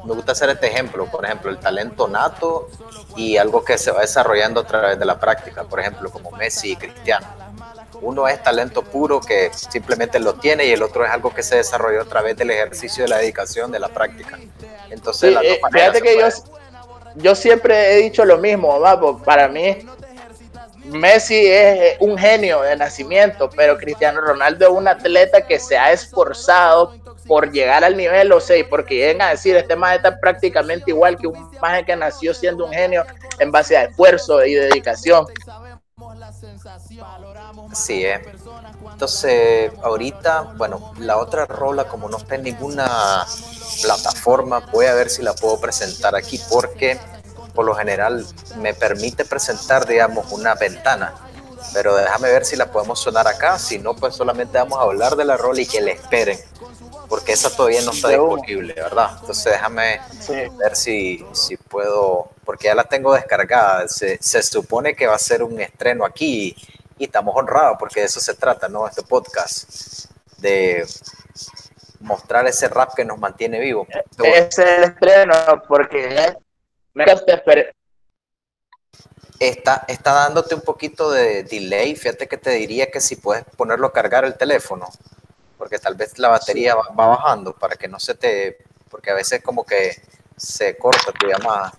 [0.04, 2.68] Me gusta hacer este ejemplo, por ejemplo, el talento nato
[3.16, 6.72] y algo que se va desarrollando a través de la práctica, por ejemplo, como Messi
[6.72, 7.26] y Cristiano.
[8.00, 11.56] Uno es talento puro que simplemente lo tiene y el otro es algo que se
[11.56, 14.38] desarrolló a través del ejercicio de la dedicación, de la práctica.
[14.88, 16.28] Entonces, eh, fíjate que yo,
[17.16, 18.80] yo siempre he dicho lo mismo,
[19.24, 19.84] para mí
[20.88, 25.92] Messi es un genio de nacimiento, pero Cristiano Ronaldo es un atleta que se ha
[25.92, 26.94] esforzado
[27.26, 31.18] por llegar al nivel, o sea, porque llegan a decir, este más está prácticamente igual
[31.18, 33.04] que un más que nació siendo un genio
[33.38, 35.26] en base a esfuerzo y dedicación.
[37.74, 38.20] Sí, eh.
[38.92, 43.26] Entonces, ahorita, bueno, la otra rola, como no está en ninguna
[43.82, 46.98] plataforma, voy a ver si la puedo presentar aquí, porque
[47.54, 51.14] por lo general me permite presentar, digamos, una ventana.
[51.72, 53.58] Pero déjame ver si la podemos sonar acá.
[53.58, 56.38] Si no, pues solamente vamos a hablar de la rol y que le esperen.
[57.08, 59.16] Porque esa todavía no está disponible, ¿verdad?
[59.20, 60.00] Entonces déjame
[60.58, 63.88] ver si, si puedo, porque ya la tengo descargada.
[63.88, 66.54] Se, se supone que va a ser un estreno aquí
[66.98, 68.86] y estamos honrados porque de eso se trata, ¿no?
[68.86, 70.84] Este podcast, de
[72.00, 73.86] mostrar ese rap que nos mantiene vivo.
[74.22, 75.34] Es el estreno
[75.66, 76.36] porque
[79.40, 81.94] está, está dándote un poquito de delay.
[81.94, 84.88] Fíjate que te diría que si puedes ponerlo a cargar el teléfono,
[85.56, 88.58] porque tal vez la batería va, va, bajando para que no se te,
[88.90, 90.02] porque a veces como que
[90.36, 91.72] se corta tu llamada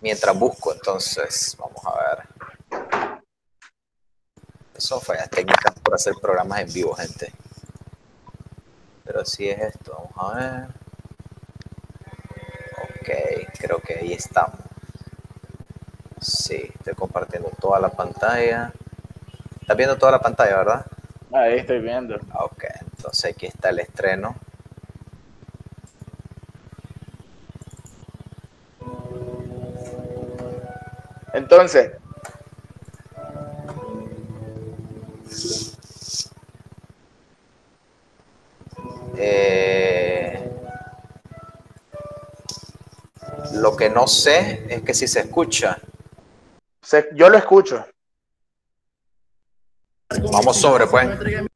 [0.00, 0.72] mientras busco.
[0.72, 2.28] Entonces, vamos a ver.
[4.76, 7.32] Son fallas técnicas por hacer programas en vivo, gente.
[9.04, 10.68] Pero si es esto, vamos a ver.
[13.00, 13.59] Ok,
[14.00, 14.58] ahí estamos.
[16.20, 18.72] Sí, estoy compartiendo toda la pantalla.
[19.60, 20.86] ¿Estás viendo toda la pantalla, verdad?
[21.32, 22.16] Ahí estoy viendo.
[22.34, 24.36] Ok, entonces aquí está el estreno.
[31.32, 31.92] Entonces,
[43.90, 45.78] que no sé es que si se escucha.
[46.82, 47.84] Se, yo lo escucho.
[50.32, 51.49] Vamos sobre, pues.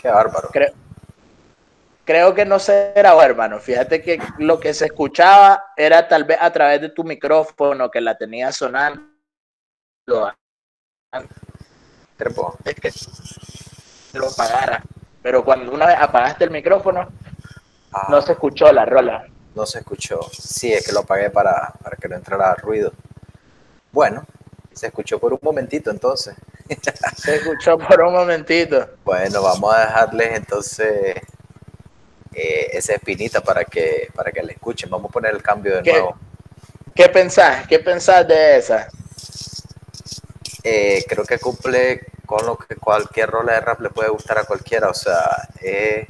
[0.00, 0.48] Qué bárbaro.
[0.52, 0.72] Creo,
[2.04, 3.58] creo que no será, hermano.
[3.58, 8.00] Fíjate que lo que se escuchaba era tal vez a través de tu micrófono que
[8.00, 9.02] la tenía sonando.
[12.16, 12.56] Trepo.
[12.64, 12.92] Es que
[14.18, 14.82] lo apagara.
[15.22, 17.08] Pero cuando una vez apagaste el micrófono,
[17.92, 19.26] Ah, no se escuchó la rola.
[19.56, 20.20] no se escuchó.
[20.32, 22.92] Sí, es que lo apagué para, para que no entrara ruido.
[23.90, 24.24] Bueno,
[24.72, 26.36] se escuchó por un momentito entonces.
[27.16, 28.88] Se escuchó por un momentito.
[29.04, 31.16] Bueno, vamos a dejarles entonces
[32.32, 34.90] eh, esa espinita para que, para que la escuchen.
[34.90, 35.92] Vamos a poner el cambio de ¿Qué?
[35.92, 36.16] nuevo.
[36.94, 37.66] ¿Qué pensás?
[37.66, 38.88] ¿Qué pensás de esa?
[40.62, 44.44] Eh, creo que cumple con lo que cualquier rola de rap le puede gustar a
[44.44, 44.88] cualquiera.
[44.88, 46.06] O sea, eh,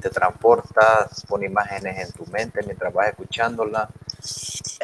[0.00, 3.88] te transporta, pone imágenes en tu mente mientras vas escuchándola.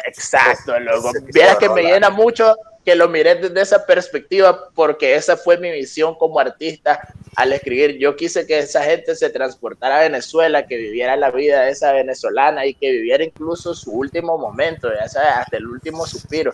[0.07, 1.13] Exacto, loco.
[1.33, 5.71] Vieras que me llena mucho que lo miré desde esa perspectiva porque esa fue mi
[5.71, 7.01] visión como artista
[7.35, 7.99] al escribir.
[7.99, 11.93] Yo quise que esa gente se transportara a Venezuela, que viviera la vida de esa
[11.93, 16.53] venezolana y que viviera incluso su último momento, ya sabes, hasta el último suspiro.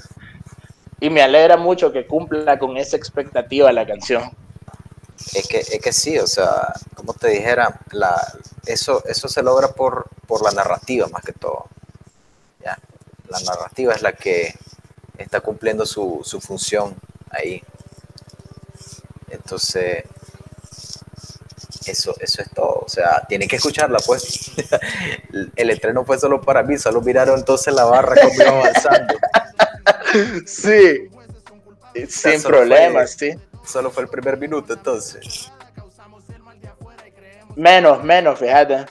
[1.01, 4.31] Y me alegra mucho que cumpla con esa expectativa la canción.
[5.35, 8.17] Es que, es que sí, o sea, como te dijera, la,
[8.67, 11.67] eso, eso se logra por, por la narrativa más que todo.
[12.65, 12.79] ¿ya?
[13.31, 14.55] La narrativa es la que
[15.19, 16.95] está cumpliendo su, su función
[17.31, 17.63] ahí.
[19.29, 20.05] Entonces,
[21.87, 22.83] eso, eso es todo.
[22.85, 24.51] O sea, tienen que escucharla, pues.
[25.33, 29.15] El, el estreno fue solo para mí, solo miraron entonces la barra como iba avanzando.
[30.47, 31.09] Sí,
[32.09, 33.35] sin solo problema, fue- sí.
[33.65, 35.51] Solo fue el primer minuto, entonces.
[37.57, 38.87] Menos, menos, fíjate.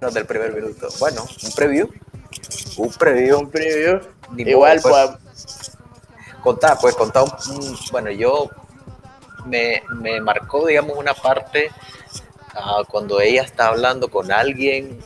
[0.00, 0.88] No, del primer minuto.
[0.98, 1.88] Bueno, un preview.
[2.76, 3.38] Un preview.
[3.40, 4.00] Un preview.
[4.32, 4.94] Ni Igual, pues.
[4.94, 5.70] pues,
[6.42, 8.50] Contar, pues contar un, un- bueno, yo
[9.46, 11.70] me, me marcó, digamos, una parte
[12.54, 14.98] ah, cuando ella está hablando con alguien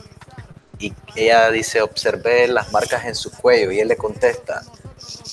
[0.81, 4.63] y ella dice, observé las marcas en su cuello y él le contesta,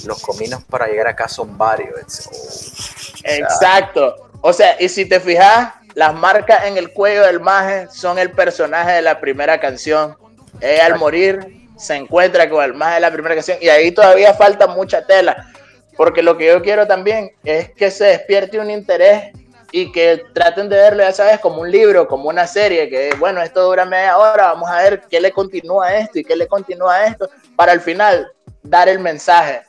[0.05, 1.89] los caminos para llegar acá son varios.
[2.27, 4.29] Oh, o sea, Exacto.
[4.41, 8.31] O sea, y si te fijas, las marcas en el cuello del maje son el
[8.31, 10.15] personaje de la primera canción.
[10.61, 14.33] Ella al morir se encuentra con el maje de la primera canción y ahí todavía
[14.33, 15.51] falta mucha tela.
[15.95, 19.31] Porque lo que yo quiero también es que se despierte un interés
[19.71, 23.41] y que traten de verlo, ya sabes, como un libro, como una serie, que bueno,
[23.41, 26.47] esto dura media hora, vamos a ver qué le continúa a esto y qué le
[26.47, 28.31] continúa a esto, para al final
[28.63, 29.63] dar el mensaje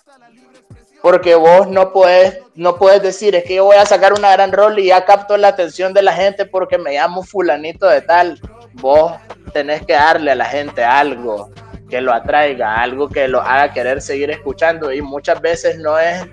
[1.07, 4.51] porque vos no puedes, no puedes decir, es que yo voy a sacar una gran
[4.51, 8.41] rol y ya capto la atención de la gente porque me llamo fulanito de tal.
[8.73, 9.13] Vos
[9.53, 11.49] tenés que darle a la gente algo
[11.89, 16.25] que lo atraiga, algo que lo haga querer seguir escuchando y muchas veces no es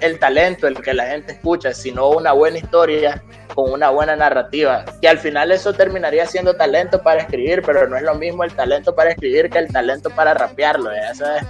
[0.00, 3.22] el talento el que la gente escucha, sino una buena historia
[3.54, 7.96] con una buena narrativa, que al final eso terminaría siendo talento para escribir, pero no
[7.96, 11.42] es lo mismo el talento para escribir que el talento para rapearlo, sabes.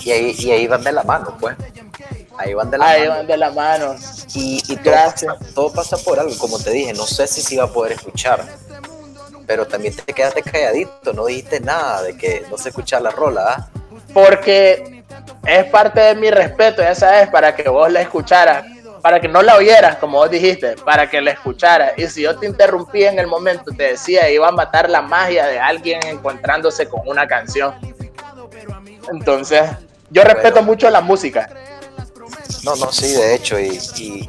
[0.00, 1.56] y, ahí, y ahí van de la mano, pues.
[2.38, 3.14] Ahí van de la Ahí mano.
[3.16, 3.94] van de la mano.
[4.34, 5.34] Y, y todo, Gracias.
[5.38, 7.92] pasa, todo pasa por algo, como te dije, no sé si se iba a poder
[7.92, 8.44] escuchar,
[9.46, 13.44] pero también te quedaste calladito, no dijiste nada de que no se escuchaba la rola,
[13.48, 13.68] ¿ah?
[14.12, 15.04] porque
[15.46, 18.64] es parte de mi respeto, ya sabes, para que vos la escucharas,
[19.00, 21.92] para que no la oyeras, como vos dijiste, para que la escucharas.
[21.96, 25.46] Y si yo te interrumpí en el momento, te decía, iba a matar la magia
[25.46, 27.74] de alguien encontrándose con una canción.
[29.10, 29.62] Entonces,
[30.10, 30.66] yo respeto Bueno.
[30.66, 31.48] mucho la música.
[32.62, 34.28] No, no, sí, de hecho, y, y,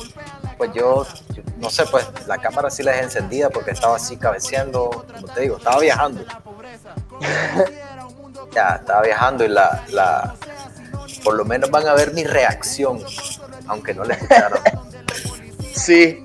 [0.57, 4.17] pues yo, yo no sé, pues la cámara sí la dejé encendida porque estaba así
[4.17, 6.25] cabeceando, como te digo, estaba viajando.
[8.53, 10.35] ya, estaba viajando y la, la,
[11.23, 13.03] por lo menos van a ver mi reacción,
[13.67, 14.59] aunque no la escucharon.
[15.75, 16.23] Sí,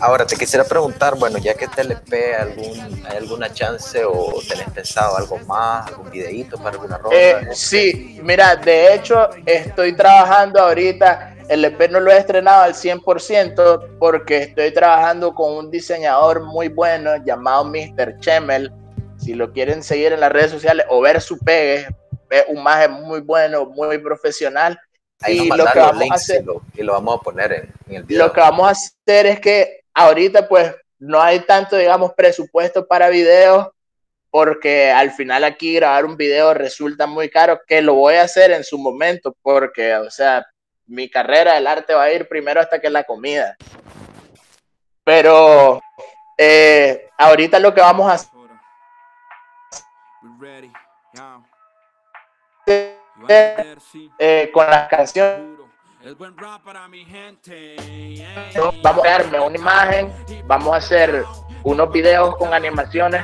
[0.00, 4.70] Ahora te quisiera preguntar, bueno, ya que te LP, algún, ¿hay alguna chance o tenés
[4.70, 7.16] pensado algo más, algún videíto para alguna rola?
[7.16, 12.74] Eh, sí, mira, de hecho estoy trabajando ahorita, el EP no lo he estrenado al
[12.74, 18.18] 100% porque estoy trabajando con un diseñador muy bueno llamado Mr.
[18.20, 18.70] Chemel.
[19.16, 21.88] Si lo quieren seguir en las redes sociales o ver su pegue,
[22.30, 24.78] es un maje muy bueno, muy profesional.
[25.20, 27.72] Ahí y lo que vamos a hacer- y lo, y lo vamos a poner en,
[27.88, 28.26] en el video.
[28.26, 33.08] Lo que vamos a hacer es que ahorita pues no hay tanto, digamos, presupuesto para
[33.08, 33.68] videos
[34.30, 38.50] porque al final aquí grabar un video resulta muy caro, que lo voy a hacer
[38.50, 40.46] en su momento porque, o sea,
[40.88, 43.56] mi carrera del arte va a ir primero hasta que la comida.
[45.04, 45.80] Pero
[46.36, 48.30] eh, ahorita lo que vamos a hacer
[53.92, 55.58] sí, eh, con las canciones.
[56.02, 56.14] El
[58.82, 60.12] vamos a darme una imagen,
[60.46, 61.24] vamos a hacer
[61.64, 63.22] unos videos con animaciones,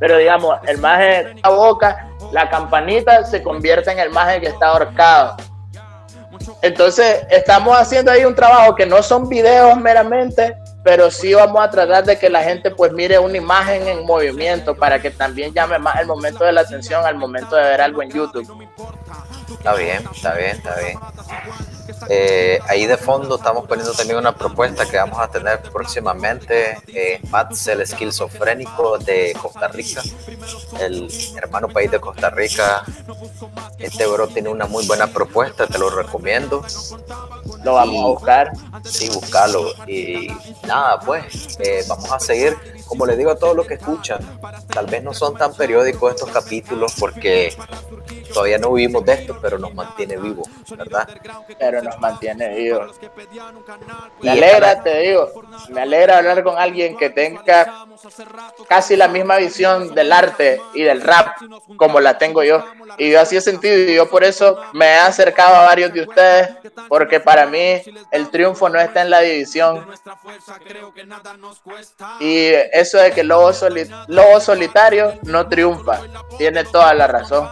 [0.00, 4.68] pero digamos, el maje la boca, la campanita se convierte en el maje que está
[4.68, 5.36] ahorcado.
[6.62, 11.70] Entonces, estamos haciendo ahí un trabajo que no son videos meramente, pero sí vamos a
[11.70, 15.78] tratar de que la gente pues mire una imagen en movimiento para que también llame
[15.78, 18.46] más el momento de la atención al momento de ver algo en YouTube.
[19.50, 20.98] Está bien, está bien, está bien.
[22.08, 26.78] Eh, ahí de fondo estamos poniendo también una propuesta que vamos a tener próximamente.
[26.88, 30.02] Eh, Mats, el esquizofrénico de Costa Rica,
[30.80, 32.84] el hermano país de Costa Rica.
[33.78, 36.64] Este bro tiene una muy buena propuesta, te lo recomiendo.
[37.62, 38.52] Lo vamos a buscar.
[38.84, 39.72] Sí, buscarlo.
[39.86, 40.28] Y
[40.66, 42.56] nada, pues eh, vamos a seguir.
[42.86, 44.20] Como le digo a todos los que escuchan,
[44.68, 47.56] tal vez no son tan periódicos estos capítulos porque
[48.34, 51.08] todavía no vivimos de esto, pero nos mantiene vivos, ¿verdad?
[51.58, 53.00] Pero nos mantiene vivos.
[54.20, 55.30] Me alegra, te digo,
[55.70, 57.86] me alegra hablar con alguien que tenga
[58.68, 61.36] casi la misma visión del arte y del rap
[61.76, 62.62] como la tengo yo.
[62.98, 66.02] Y yo así he sentido y yo por eso me he acercado a varios de
[66.02, 66.48] ustedes,
[66.88, 67.80] porque para mí
[68.10, 69.86] el triunfo no está en la división.
[72.20, 73.52] Y eso de que Lobo,
[74.08, 76.00] Lobo Solitario no triunfa,
[76.36, 77.48] tiene toda la razón.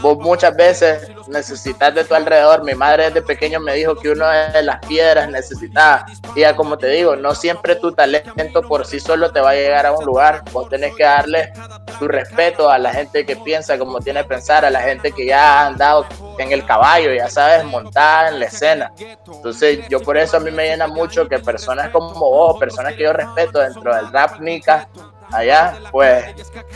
[0.00, 2.64] Vos muchas veces necesitas de tu alrededor.
[2.64, 6.06] Mi madre desde pequeño me dijo que uno de las piedras necesitaba.
[6.34, 9.54] Y ya como te digo, no siempre tu talento por sí solo te va a
[9.54, 10.42] llegar a un lugar.
[10.52, 11.52] Vos tenés que darle
[11.98, 15.26] tu respeto a la gente que piensa como tiene que pensar, a la gente que
[15.26, 16.06] ya ha andado
[16.38, 18.92] en el caballo, ya sabes, montada en la escena.
[19.26, 23.02] Entonces yo por eso a mí me llena mucho que personas como vos, personas que
[23.02, 24.88] yo respeto dentro del rap Nica,
[25.32, 26.24] allá, pues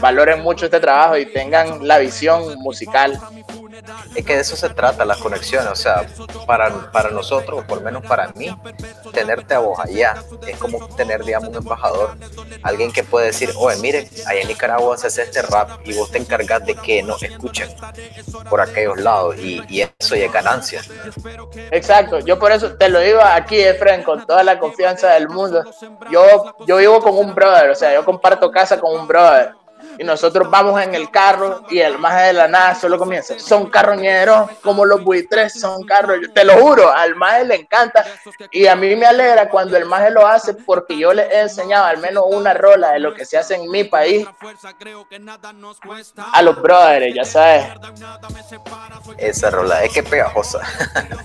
[0.00, 3.18] valoren mucho este trabajo y tengan la visión musical.
[4.14, 6.06] Es que de eso se trata, las conexiones, o sea,
[6.46, 8.54] para, para nosotros, o por lo menos para mí,
[9.12, 10.14] tenerte a vos allá
[10.46, 12.16] es como tener, digamos, un embajador,
[12.62, 16.10] alguien que puede decir, oye, mire, allá en Nicaragua se hace este rap y vos
[16.10, 17.68] te encargas de que nos escuchen
[18.48, 19.62] por aquellos lados y,
[19.98, 20.82] eso ya es ganancia.
[21.70, 25.64] Exacto, yo por eso te lo digo aquí, Efren, con toda la confianza del mundo.
[26.10, 29.54] Yo, yo vivo con un brother, o sea, yo comparto casa con un brother
[29.98, 33.70] y nosotros vamos en el carro y el maje de la nada solo comienza, son
[33.70, 38.04] carroñeros como los buitres, son carros, te lo juro, al maje le encanta
[38.50, 41.86] y a mí me alegra cuando el maje lo hace porque yo le he enseñado
[41.86, 44.26] al menos una rola de lo que se hace en mi país
[46.32, 47.66] a los brothers, ya sabes.
[49.18, 50.60] Esa rola, es que pegajosa.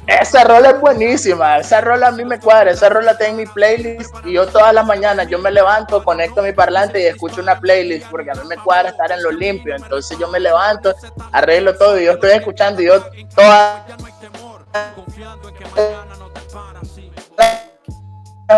[0.08, 3.45] esa rola es buenísima, esa rola a mí me cuadra, esa rola está en mi
[3.45, 7.60] playlist y yo todas las mañanas yo me levanto, conecto mi parlante y escucho una
[7.60, 9.76] playlist porque a mí me cuadra estar en lo limpio.
[9.76, 10.93] Entonces yo me levanto,
[11.32, 13.04] arreglo todo y yo estoy escuchando y yo
[13.36, 13.86] toda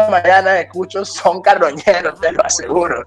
[0.09, 3.03] mañana escucho son carroñeros, te lo aseguro.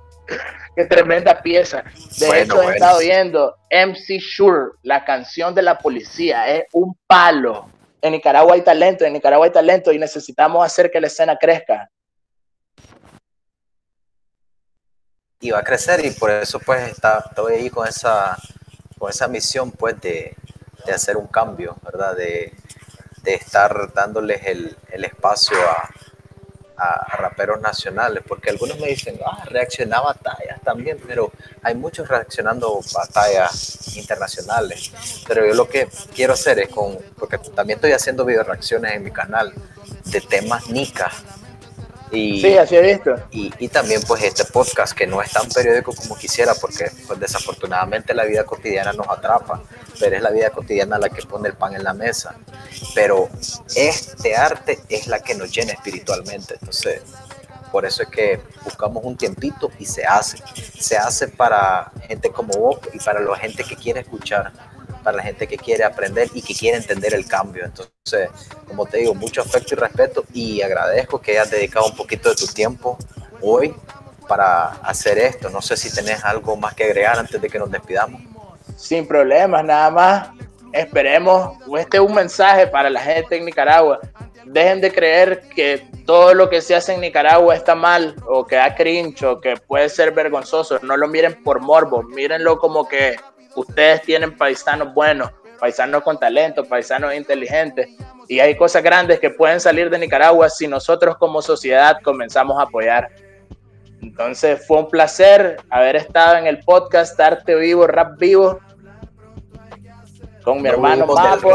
[0.75, 1.85] Qué tremenda pieza.
[2.19, 7.69] De hecho, he estado viendo MC Shure, la canción de la policía, es un palo.
[8.01, 11.89] En Nicaragua hay talento, en Nicaragua hay talento y necesitamos hacer que la escena crezca.
[15.43, 18.39] Y va a crecer y por eso pues está, estoy ahí con esa,
[18.97, 20.37] con esa misión pues de,
[20.87, 22.15] de hacer un cambio, ¿verdad?
[22.15, 22.55] De,
[23.25, 25.91] de estar dándoles el, el espacio a,
[26.77, 31.33] a, raperos nacionales, porque algunos me dicen, ah, reacciona a batallas también, pero
[31.63, 34.93] hay muchos reaccionando batallas internacionales.
[35.27, 39.03] Pero yo lo que quiero hacer es con, porque también estoy haciendo video reacciones en
[39.03, 39.53] mi canal
[40.05, 41.15] de temas nicas
[42.13, 43.15] y, sí, así he visto.
[43.31, 47.19] Y, y, también pues este podcast que no es tan periódico como quisiera porque pues
[47.19, 49.63] desafortunadamente la vida cotidiana nos atrapa,
[49.99, 52.37] pero es la vida cotidiana la que pone el pan en la mesa.
[52.95, 53.31] Pero
[53.75, 56.55] este arte es la que nos llena espiritualmente.
[56.61, 57.01] Entonces,
[57.71, 60.37] por eso es que buscamos un tiempito y se hace.
[60.79, 64.53] Se hace para gente como vos y para la gente que quiere escuchar
[65.03, 67.65] para la gente que quiere aprender y que quiere entender el cambio.
[67.65, 68.29] Entonces,
[68.67, 72.37] como te digo, mucho afecto y respeto y agradezco que hayas dedicado un poquito de
[72.37, 72.99] tu tiempo
[73.41, 73.75] hoy
[74.29, 75.51] para hacer esto.
[75.51, 78.23] No sé si tenés algo más que agregar antes de que nos despidamos.
[78.77, 80.29] Sin problemas, nada más.
[80.73, 84.01] Esperemos, este es un mensaje para la gente en Nicaragua.
[84.47, 88.57] Dejen de creer que todo lo que se hace en Nicaragua está mal o que
[88.57, 90.79] da cringe o que puede ser vergonzoso.
[90.83, 93.17] No lo miren por morbo, mírenlo como que
[93.57, 97.89] ustedes tienen paisanos buenos, paisanos con talento, paisanos inteligentes,
[98.29, 102.63] y hay cosas grandes que pueden salir de Nicaragua si nosotros como sociedad comenzamos a
[102.63, 103.11] apoyar.
[104.01, 108.61] Entonces fue un placer haber estado en el podcast Arte Vivo, Rap Vivo,
[110.43, 111.53] con mi hermano Mapo.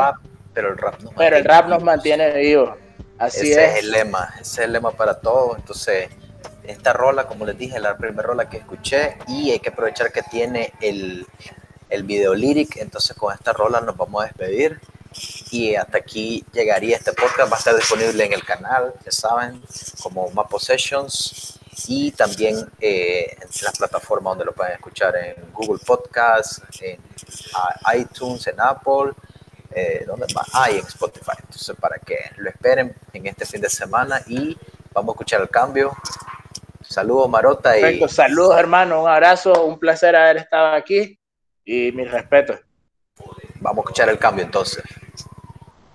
[0.53, 2.77] pero el rap nos pero el rap nos mantiene vivos.
[3.17, 3.79] Así ese es.
[3.79, 5.57] el lema, ese es el lema para todos.
[5.57, 6.09] Entonces,
[6.63, 10.21] esta rola, como les dije, la primera rola que escuché, y hay que aprovechar que
[10.23, 11.25] tiene el,
[11.89, 12.77] el video lyric.
[12.77, 14.79] Entonces con esta rola nos vamos a despedir
[15.51, 17.51] Y hasta aquí llegaría este podcast.
[17.51, 19.61] Va a estar disponible en el canal, ya saben,
[20.01, 21.57] como Map Possessions
[21.87, 26.99] y también eh, en las plataformas donde lo pueden escuchar en Google Podcast, en
[27.95, 29.13] iTunes, en Apple,
[29.71, 30.47] eh, ¿dónde más?
[30.53, 31.33] Ah, y en Spotify.
[31.39, 34.57] Entonces, para que lo esperen en este fin de semana y
[34.93, 35.95] vamos a escuchar el cambio.
[36.81, 37.77] Saludos, Marota.
[37.77, 38.07] Y...
[38.09, 39.03] Saludos, hermano.
[39.03, 39.65] Un abrazo.
[39.65, 41.19] Un placer haber estado aquí
[41.67, 42.59] y mis respetos.
[43.59, 44.83] Vamos a escuchar el cambio entonces.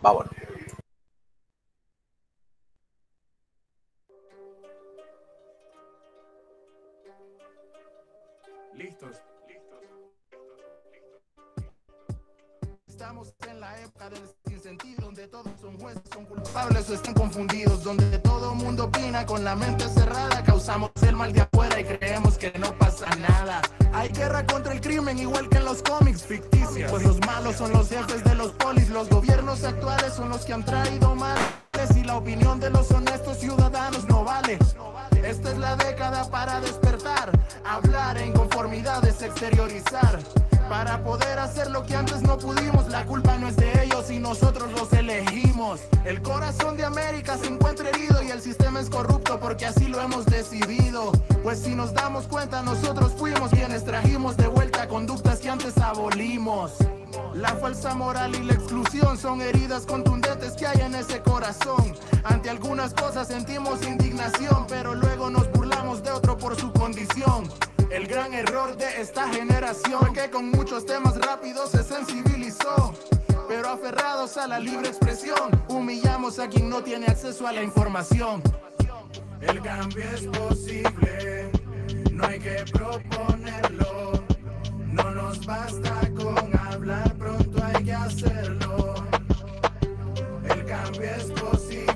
[0.02, 0.41] Vámonos.
[16.52, 21.40] Culpables están confundidos, donde todo mundo opina con la mente cerrada, causamos el mal de
[21.40, 23.62] afuera y creemos que no pasa nada.
[23.94, 27.72] Hay guerra contra el crimen, igual que en los cómics ficticios, pues los malos son
[27.72, 31.38] los jefes de los polis, los gobiernos actuales son los que han traído mal
[31.96, 34.58] y la opinión de los honestos ciudadanos no vale.
[35.24, 37.32] Esta es la década para despertar,
[37.64, 40.20] hablar en conformidades, exteriorizar.
[40.68, 44.18] Para poder hacer lo que antes no pudimos, la culpa no es de ellos y
[44.18, 45.80] nosotros los elegimos.
[46.04, 50.00] El corazón de América se encuentra herido y el sistema es corrupto porque así lo
[50.00, 51.12] hemos decidido.
[51.42, 56.72] Pues si nos damos cuenta, nosotros fuimos quienes trajimos de vuelta conductas que antes abolimos.
[57.34, 61.94] La falsa moral y la exclusión son heridas contundentes que hay en ese corazón.
[62.24, 67.48] Ante algunas cosas sentimos indignación, pero luego nos burlamos de otro por su condición.
[67.92, 72.94] El gran error de esta generación que con muchos temas rápidos se sensibilizó.
[73.48, 78.42] Pero aferrados a la libre expresión, humillamos a quien no tiene acceso a la información.
[79.42, 81.50] El cambio es posible,
[82.12, 84.24] no hay que proponerlo.
[84.86, 88.94] No nos basta con hablar, pronto hay que hacerlo.
[90.48, 91.91] El cambio es posible,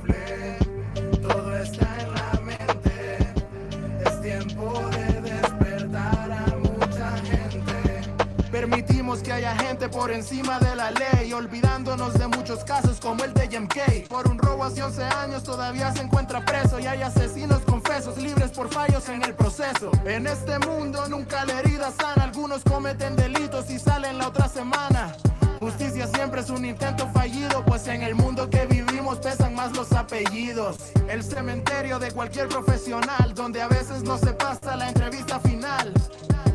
[9.23, 13.49] Que haya gente por encima de la ley, olvidándonos de muchos casos como el de
[13.49, 14.09] JMK.
[14.09, 18.51] Por un robo hace 11 años todavía se encuentra preso y hay asesinos confesos libres
[18.51, 19.91] por fallos en el proceso.
[20.05, 25.17] En este mundo nunca la herida sana, algunos cometen delitos y salen la otra semana.
[25.61, 30.77] Justicia siempre es un intento fallido, pues en el mundo que vivimos pesan los apellidos.
[31.09, 35.93] El cementerio de cualquier profesional, donde a veces no se pasa la entrevista final.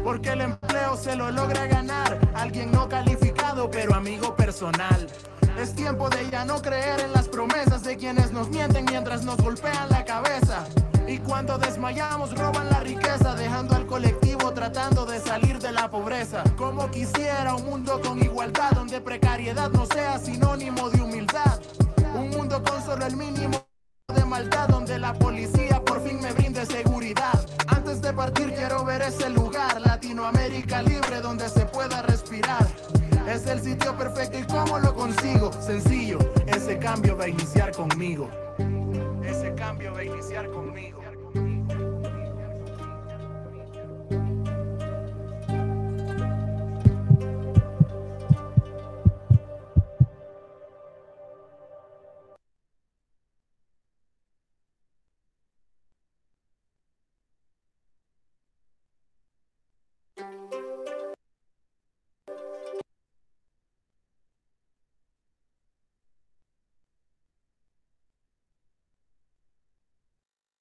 [0.03, 5.07] Porque el empleo se lo logra ganar alguien no calificado, pero amigo personal.
[5.59, 9.37] Es tiempo de ya no creer en las promesas de quienes nos mienten mientras nos
[9.37, 10.65] golpean la cabeza.
[11.07, 16.43] Y cuando desmayamos roban la riqueza, dejando al colectivo tratando de salir de la pobreza.
[16.57, 21.59] Como quisiera un mundo con igualdad, donde precariedad no sea sinónimo de humildad.
[22.13, 23.65] Un mundo con solo el mínimo
[24.13, 27.45] de maldad, donde la policía por fin me brinde seguridad.
[27.67, 32.67] Antes de partir quiero ver ese lugar, Latinoamérica libre, donde se pueda respirar.
[33.27, 35.51] Es el sitio perfecto y cómo lo consigo.
[35.53, 38.29] Sencillo, ese cambio va a iniciar conmigo.
[39.23, 41.00] Ese cambio va a iniciar conmigo.